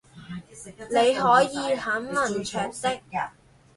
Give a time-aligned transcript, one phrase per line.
[0.89, 2.71] 你可以很吝嗇
[3.11, 3.31] 的